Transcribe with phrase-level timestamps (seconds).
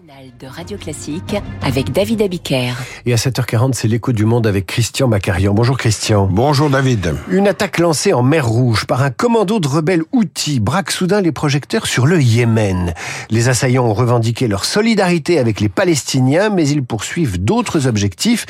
[0.00, 2.72] matinale de Radio Classique avec David Abiker.
[3.06, 5.52] Et à 7h40, c'est l'écho du monde avec Christian Macarian.
[5.54, 6.28] Bonjour Christian.
[6.30, 7.14] Bonjour David.
[7.28, 11.32] Une attaque lancée en mer Rouge par un commando de rebelles outils braque soudain les
[11.32, 12.94] projecteurs sur le Yémen.
[13.30, 18.46] Les assaillants ont revendiqué leur solidarité avec les Palestiniens, mais ils poursuivent d'autres objectifs.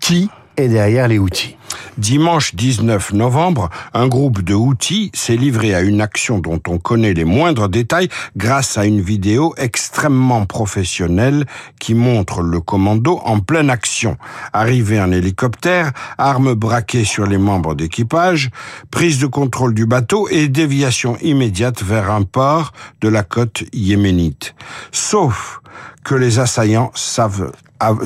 [0.00, 1.56] Qui est derrière les outils
[1.98, 7.14] Dimanche 19 novembre, un groupe de outils s'est livré à une action dont on connaît
[7.14, 11.46] les moindres détails grâce à une vidéo extrêmement professionnelle
[11.78, 14.16] qui montre le commando en pleine action.
[14.52, 18.50] Arrivé en hélicoptère, armes braquées sur les membres d'équipage,
[18.90, 24.54] prise de contrôle du bateau et déviation immédiate vers un port de la côte yéménite.
[24.90, 25.60] Sauf
[26.04, 27.52] que les assaillants savent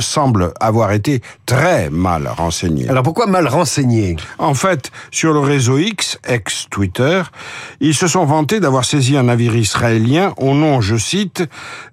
[0.00, 2.88] semble avoir été très mal renseigné.
[2.88, 4.16] Alors pourquoi mal renseigné?
[4.38, 7.22] En fait, sur le réseau X, ex-Twitter,
[7.80, 11.44] ils se sont vantés d'avoir saisi un navire israélien au nom, je cite,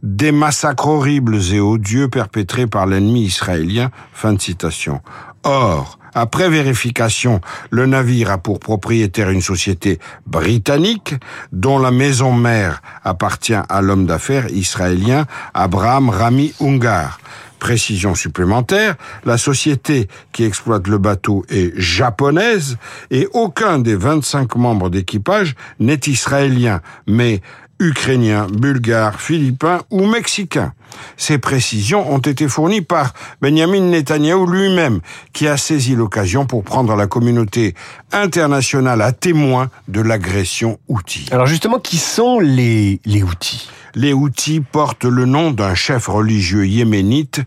[0.02, 3.90] des massacres horribles et odieux perpétrés par l'ennemi israélien.
[4.13, 5.02] Fin de citation.
[5.44, 7.41] Or, après vérification,
[7.72, 11.16] le navire a pour propriétaire une société britannique
[11.52, 17.20] dont la maison mère appartient à l'homme d'affaires israélien Abraham Rami Ungar.
[17.64, 22.76] Précision supplémentaire, la société qui exploite le bateau est japonaise
[23.10, 27.40] et aucun des 25 membres d'équipage n'est israélien, mais
[27.79, 30.74] ukrainien, bulgare, philippin ou mexicain.
[31.18, 34.99] Ces précisions ont été fournies par Benjamin Netanyahu lui-même,
[35.34, 37.74] qui a saisi l'occasion pour prendre la communauté
[38.12, 41.27] internationale à témoin de l'agression Houthi.
[41.32, 43.70] Alors justement, qui sont les, les Houthis?
[43.96, 47.41] Les Houthis portent le nom d'un chef religieux yéménite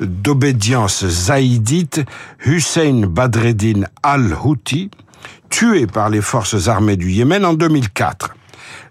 [0.00, 2.00] d'obédience zaïdite,
[2.44, 4.90] Hussein Badreddin al-Houthi,
[5.48, 8.34] tué par les forces armées du Yémen en 2004.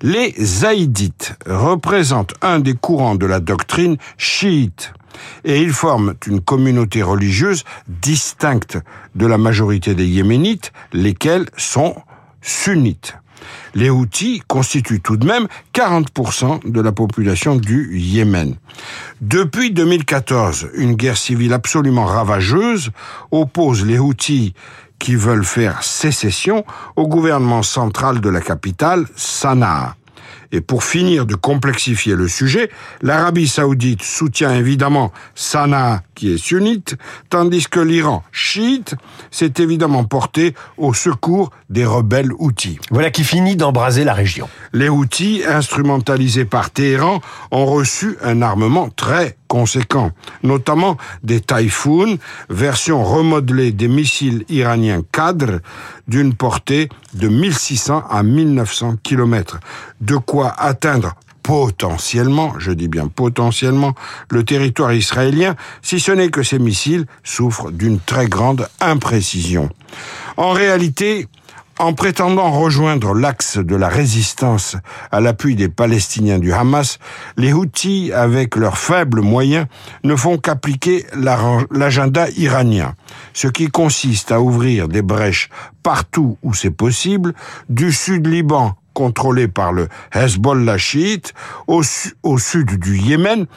[0.01, 4.93] Les zaïdites représentent un des courants de la doctrine chiite
[5.43, 8.77] et ils forment une communauté religieuse distincte
[9.15, 11.95] de la majorité des yéménites, lesquels sont
[12.41, 13.15] sunnites.
[13.73, 18.55] Les Houthis constituent tout de même 40% de la population du Yémen.
[19.21, 22.91] Depuis 2014, une guerre civile absolument ravageuse
[23.31, 24.53] oppose les Houthis
[25.01, 26.63] qui veulent faire sécession
[26.95, 29.95] au gouvernement central de la capitale, Sanaa.
[30.51, 32.69] Et pour finir de complexifier le sujet,
[33.01, 36.97] l'Arabie saoudite soutient évidemment Sanaa, qui est sunnite,
[37.31, 38.93] tandis que l'Iran, chiite,
[39.31, 42.77] s'est évidemment porté au secours des rebelles Houthis.
[42.91, 44.47] Voilà qui finit d'embraser la région.
[44.71, 50.11] Les Houthis, instrumentalisés par Téhéran, ont reçu un armement très conséquent,
[50.43, 52.19] notamment des Typhoon,
[52.51, 55.59] version remodelée des missiles iraniens cadres
[56.07, 59.59] d'une portée de 1600 à 1900 km.
[60.01, 63.93] De quoi atteindre potentiellement, je dis bien potentiellement,
[64.29, 69.69] le territoire israélien, si ce n'est que ces missiles souffrent d'une très grande imprécision.
[70.37, 71.27] En réalité,
[71.81, 74.75] en prétendant rejoindre l'axe de la résistance
[75.11, 76.99] à l'appui des Palestiniens du Hamas,
[77.37, 79.65] les Houthis, avec leurs faibles moyens,
[80.03, 81.05] ne font qu'appliquer
[81.71, 82.93] l'agenda iranien,
[83.33, 85.49] ce qui consiste à ouvrir des brèches
[85.81, 87.33] partout où c'est possible,
[87.69, 91.33] du sud Liban contrôlé par le Hezbollah chiite,
[91.65, 91.81] au,
[92.21, 93.47] au sud du Yémen,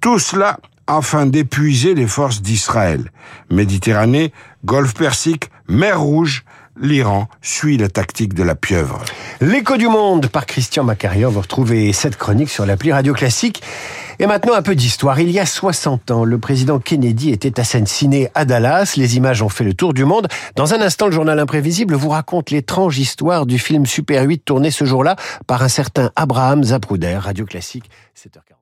[0.00, 3.12] tout cela afin d'épuiser les forces d'Israël.
[3.50, 4.32] Méditerranée,
[4.64, 6.44] Golfe Persique, mer Rouge,
[6.80, 9.02] l'Iran suit la tactique de la pieuvre.
[9.40, 11.30] L'écho du monde par Christian Macarian.
[11.30, 13.62] Vous retrouvez cette chronique sur l'appli Radio Classique.
[14.18, 15.20] Et maintenant un peu d'histoire.
[15.20, 18.94] Il y a 60 ans, le président Kennedy était assassiné à Dallas.
[18.96, 20.28] Les images ont fait le tour du monde.
[20.54, 24.70] Dans un instant, le journal imprévisible vous raconte l'étrange histoire du film Super 8 tourné
[24.70, 25.16] ce jour-là
[25.46, 27.18] par un certain Abraham Zapruder.
[27.18, 28.55] Radio Classique, 7h40.